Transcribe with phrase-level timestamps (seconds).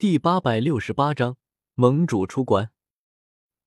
[0.00, 1.38] 第八百六十八章
[1.74, 2.70] 盟主出关。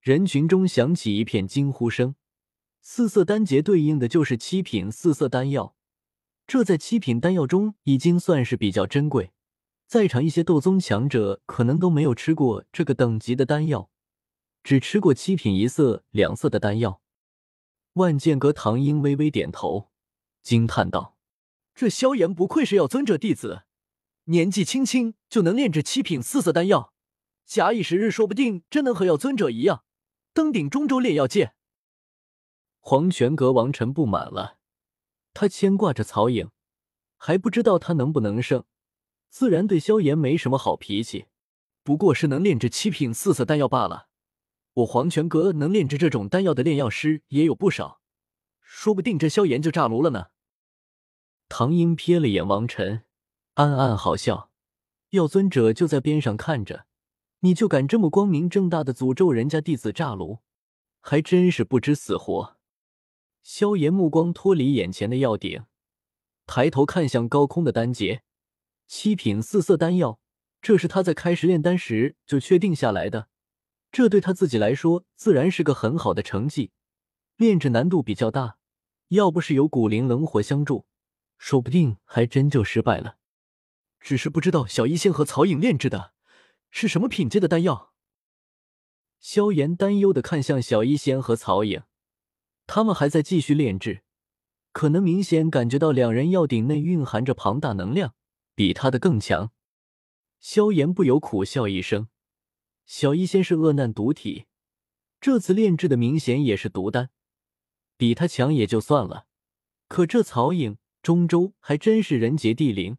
[0.00, 2.14] 人群中响起一片惊呼声。
[2.80, 5.76] 四色丹劫对应的就是七品四色丹药，
[6.46, 9.32] 这在七品丹药中已经算是比较珍贵。
[9.86, 13.90] 在场一些斗宗强者可能都没有吃过这个等级的丹药，
[14.62, 17.02] 只吃过七品一色、两色的丹药。
[17.92, 19.90] 万剑阁唐英微微点头，
[20.42, 21.18] 惊叹道
[21.76, 23.64] ：“这萧炎不愧是药尊者弟子，
[24.24, 26.92] 年纪轻轻就能炼制七品四色丹药，
[27.44, 29.84] 假以时日，说不定真能和药尊者一样，
[30.32, 31.54] 登顶中州炼药界。”
[32.78, 34.58] 黄泉阁王晨不满了，
[35.34, 36.50] 他牵挂着曹颖，
[37.16, 38.64] 还不知道他能不能胜，
[39.28, 41.26] 自然对萧炎没什么好脾气。
[41.84, 44.08] 不过是能炼制七品四色丹药罢了。
[44.74, 48.00] 我黄泉阁能炼制这种丹药的炼药师也有不少，
[48.60, 50.26] 说不定这萧炎就炸炉了呢。
[51.48, 53.04] 唐英瞥了眼王晨，
[53.54, 54.50] 暗暗好笑。
[55.10, 56.86] 药尊者就在边上看着，
[57.40, 60.38] 你就敢这么光明正大的诅咒人家弟子炸炉，
[61.00, 62.56] 还真是不知死活。
[63.42, 65.64] 萧炎目光脱离眼前的药鼎，
[66.46, 68.22] 抬头看向高空的丹劫，
[68.86, 70.18] 七品四色丹药，
[70.62, 73.28] 这是他在开始炼丹时就确定下来的。
[73.90, 76.70] 这对他自己来说自然是个很好的成绩。
[77.36, 78.56] 炼制难度比较大，
[79.08, 80.86] 要不是有古灵冷火相助，
[81.36, 83.16] 说不定还真就失败了。
[84.02, 86.12] 只是不知道小医仙和曹颖炼制的
[86.70, 87.94] 是什么品阶的丹药。
[89.18, 91.82] 萧炎担忧的看向小医仙和曹颖。
[92.66, 94.02] 他们还在继续炼制，
[94.72, 98.14] 可能明显感觉到两人药鼎内蕴含着庞大能量，
[98.54, 99.50] 比他的更强。
[100.40, 102.08] 萧炎不由苦笑一声
[102.86, 104.46] ：“小医仙是恶难毒体，
[105.20, 107.10] 这次炼制的明显也是毒丹，
[107.96, 109.26] 比他强也就算了。
[109.88, 112.96] 可这曹颖、中州还真是人杰地灵，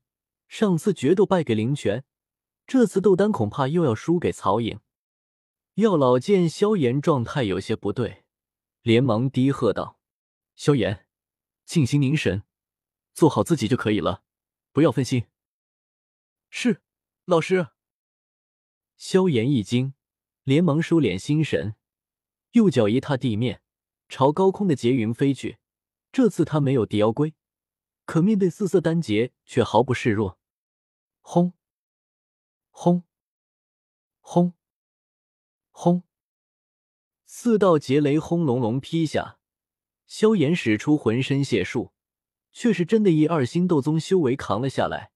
[0.54, 2.06] 上次决斗败给林泉，
[2.68, 4.80] 这次斗丹恐怕又要输给曹颖。”
[5.82, 8.26] 药老见萧炎状态有些不对。
[8.84, 10.00] 连忙低喝道
[10.54, 11.08] ：“萧炎，
[11.66, 12.44] 静心凝神，
[13.16, 14.23] 做好自己就可以了，
[14.72, 15.26] 不要分心。”
[16.52, 16.83] 是，
[17.26, 17.70] 老师。
[18.95, 19.95] 萧炎一惊，
[20.44, 21.73] 连忙收敛心神，
[22.52, 23.64] 右脚一踏地面，
[24.08, 25.58] 朝高空的劫云飞去。
[26.11, 27.33] 这次他没有地妖龟，
[28.06, 30.38] 可面对四色丹劫却毫不示弱。
[31.26, 31.54] 轰！
[32.70, 33.04] 轰！
[34.20, 34.54] 轰！
[35.72, 36.04] 轰！
[37.26, 39.39] 四道劫雷轰隆隆劈下，
[40.06, 41.94] 萧炎使出浑身解数，
[42.52, 45.12] 却是真的以二星斗宗修为扛了下来。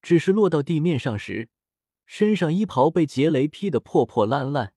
[0.00, 1.50] 只是落到地面上时，
[2.06, 4.74] 身上衣袍被劫雷劈得破破烂烂，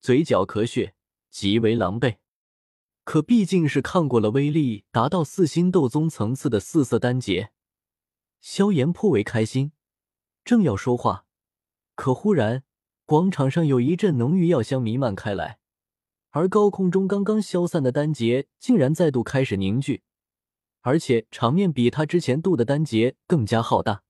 [0.00, 0.94] 嘴角咳血，
[1.30, 2.18] 极为狼狈。
[3.04, 7.52] 可毕竟是抗过了威力达到四星斗宗层次的四色丹劫，
[8.48, 9.72] 萧炎颇为开心。
[10.44, 11.26] 正要说话，
[11.96, 12.62] 可忽然。
[13.04, 15.58] 广场上有一阵浓郁药香弥漫开来，
[16.30, 20.04] 而高空中刚刚消散的丹劫竟然再度开始凝聚，
[20.82, 24.04] 而且场面比他之前渡的丹劫更加浩大。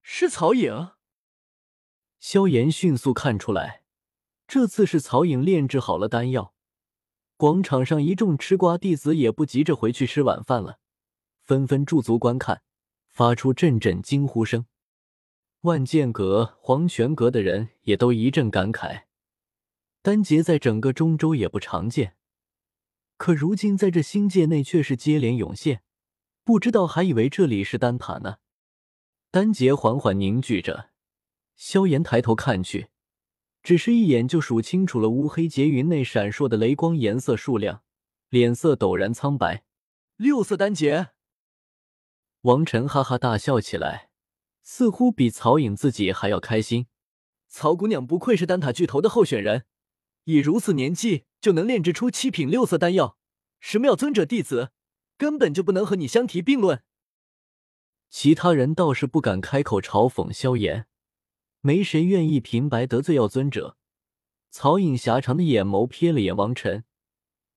[0.00, 0.92] 是曹颖。
[2.18, 3.82] 萧炎迅速看出来，
[4.48, 6.54] 这次是曹颖炼制好了丹药。
[7.36, 10.78] 广场上一众吃瓜弟子也不急着回去吃晚饭了，
[11.42, 12.62] 纷纷驻足观看，
[13.10, 14.66] 发出阵阵惊呼声。
[15.62, 19.02] 万剑阁、黄泉阁的人也都一阵感慨，
[20.00, 22.16] 丹劫在整个中州也不常见，
[23.18, 25.82] 可如今在这星界内却是接连涌现，
[26.44, 28.38] 不知道还以为这里是丹塔呢。
[29.30, 30.90] 丹劫缓缓凝聚着，
[31.56, 32.88] 萧炎抬头看去，
[33.62, 37.82] 只是一眼就数清楚了乌黑劫云内闪烁的雷光颜色数量，
[38.30, 39.64] 脸色陡然苍白。
[40.16, 41.10] 六色丹劫，
[42.42, 44.10] 王晨哈哈大笑起来。
[44.62, 46.86] 似乎比曹颖自己还要开心。
[47.48, 49.64] 曹姑娘不愧是丹塔巨头的候选人，
[50.24, 53.16] 以如此年纪就能炼制出七品六色丹药，
[53.58, 54.70] 什么药尊者弟子，
[55.18, 56.84] 根本就不能和你相提并论。
[58.10, 60.86] 其他人倒是不敢开口嘲讽萧炎，
[61.60, 63.76] 没谁愿意平白得罪药尊者。
[64.50, 66.84] 曹颖狭长的眼眸瞥了眼王晨，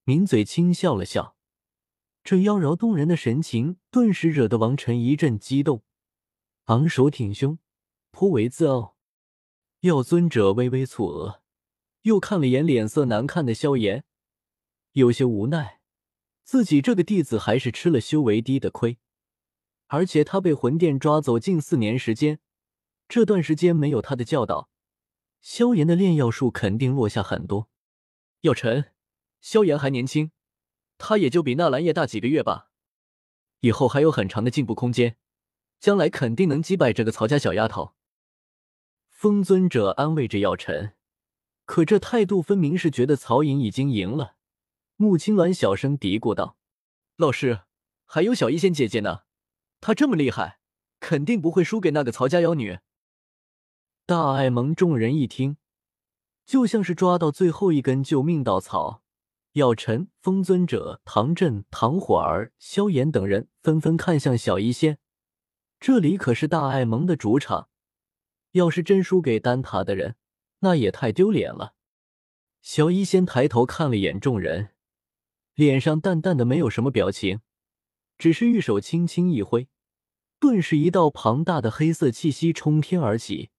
[0.04, 1.33] 抿嘴轻笑了笑，
[2.24, 5.84] 这妖娆动人的神情顿时惹得王晨一阵激动。
[6.64, 7.58] 昂首挺胸，
[8.10, 8.96] 颇为自傲。
[9.80, 11.42] 药尊者微微蹙额，
[12.02, 14.06] 又看了眼脸色难看的萧炎，
[14.92, 15.82] 有些无奈。
[16.42, 18.98] 自己这个弟子还是吃了修为低的亏，
[19.88, 22.40] 而且他被魂殿抓走近四年时间，
[23.06, 24.70] 这段时间没有他的教导，
[25.42, 27.68] 萧炎的炼药术肯定落下很多。
[28.40, 28.92] 药尘，
[29.42, 30.30] 萧炎还年轻，
[30.98, 32.70] 他也就比纳兰叶大几个月吧，
[33.60, 35.16] 以后还有很长的进步空间。
[35.80, 37.92] 将来肯定能击败这个曹家小丫头。
[39.10, 40.94] 风尊者安慰着药尘，
[41.66, 44.36] 可这态度分明是觉得曹颖已经赢了。
[44.96, 46.56] 穆青鸾小声嘀咕道
[47.16, 47.64] ：“老师，
[48.06, 49.24] 还有小医仙姐姐呢，
[49.82, 50.58] 她这么厉害，
[51.00, 52.78] 肯定不会输给那个曹家妖女。”
[54.06, 55.58] 大爱盟众人一听，
[56.46, 59.03] 就像是抓到最后一根救命稻草。
[59.54, 64.98] 药尘、风尊者、唐振、唐火儿、萧炎等人纷纷看向小医仙，
[65.78, 67.68] 这里可是大爱盟的主场，
[68.50, 70.16] 要是真输给丹塔的人，
[70.58, 71.74] 那也太丢脸了。
[72.62, 74.70] 小医仙抬头看了眼众人，
[75.54, 77.38] 脸上淡淡的没有什么表情，
[78.18, 79.68] 只是玉手轻轻一挥，
[80.40, 83.50] 顿时一道庞大的黑色气息冲天而起，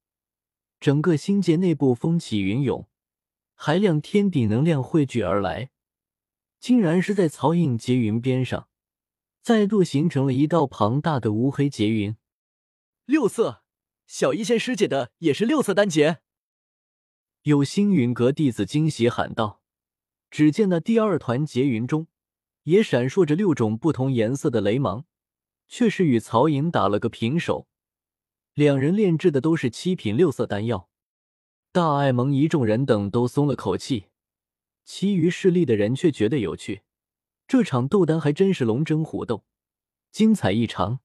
[0.82, 2.90] 整个星界内部风起云涌，
[3.54, 5.70] 海量天地能量汇聚而来。
[6.60, 8.68] 竟然是在曹颖结云边上，
[9.42, 12.16] 再度形成了一道庞大的乌黑结云。
[13.06, 13.64] 六色，
[14.08, 16.20] 小医仙师姐的也是六色丹结。
[17.44, 19.62] 有星陨阁弟子惊喜喊道
[20.32, 22.08] ：“只见那第二团结云中，
[22.64, 25.06] 也闪烁着六种不同颜色的雷芒，
[25.68, 27.68] 却是与曹颖打了个平手。
[28.56, 30.90] 两人炼制的都是七品六色丹药。”
[31.72, 34.06] 大爱盟一众人等都松了口气。
[34.86, 36.84] 其余势力的人却觉得有趣，
[37.48, 39.44] 这场斗丹还真是龙争虎斗，
[40.12, 41.00] 精彩异常。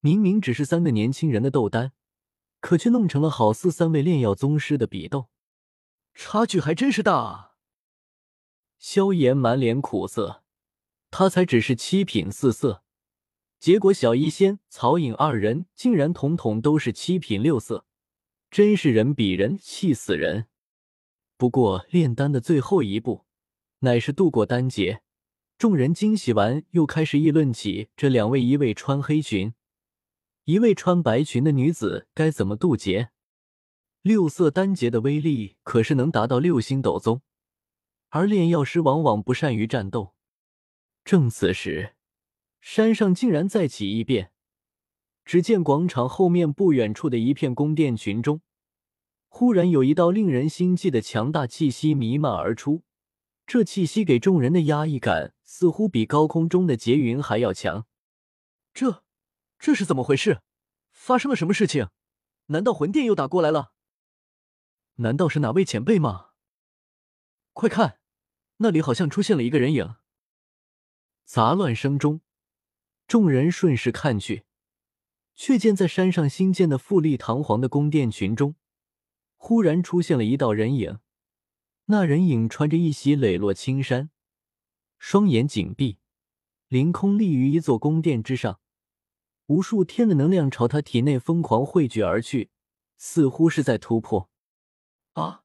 [0.00, 1.92] 明明只是三个年轻人的斗丹，
[2.60, 5.28] 可却弄成了好似三位炼药宗师的比斗，
[6.14, 7.52] 差距还真是大啊！
[8.78, 10.42] 萧炎满脸苦涩，
[11.10, 12.82] 他才只是七品四色，
[13.58, 17.86] 结果小医仙、曹颖二人竟然统统都是七品六色，
[18.50, 20.48] 真是人比人气死人。
[21.38, 23.26] 不过，炼丹的最后一步，
[23.80, 25.02] 乃是渡过丹劫。
[25.58, 29.54] 众人惊喜完，又开始议论起这两位：一位穿黑裙，
[30.44, 33.10] 一位穿白裙的女子该怎么渡劫。
[34.02, 37.20] 六色丹劫的威力可是能达到六星斗宗，
[38.08, 40.14] 而炼药师往往不善于战斗。
[41.04, 41.96] 正此时，
[42.60, 44.30] 山上竟然再起异变。
[45.24, 48.40] 只见广场后面不远处的一片宫殿群中。
[49.38, 52.84] 忽然有一道令人心悸的强大气息弥漫而出，
[53.46, 57.84] 这气息给众人的压抑感似乎比高空中的劫云还要强。
[58.72, 59.04] 这，
[59.58, 60.40] 这是怎么回事？
[60.90, 61.90] 发生了什么事情？
[62.46, 63.72] 难道魂殿又打过来了？
[64.94, 66.28] 难道是哪位前辈吗？
[67.52, 67.98] 快看，
[68.56, 69.96] 那里好像出现了一个人影。
[71.26, 72.22] 杂乱声中，
[73.06, 74.46] 众人顺势看去，
[75.34, 78.54] 却见在山上新建的富丽堂皇的宫殿群中。
[79.36, 80.98] 忽然出现了一道人影，
[81.86, 84.10] 那人影穿着一袭磊落青衫，
[84.98, 85.98] 双眼紧闭，
[86.68, 88.60] 凌空立于一座宫殿之上，
[89.46, 92.50] 无数天的能量朝他体内疯狂汇聚而去，
[92.96, 94.30] 似乎是在突破。
[95.12, 95.44] 啊，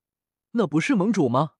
[0.52, 1.52] 那不是盟主吗？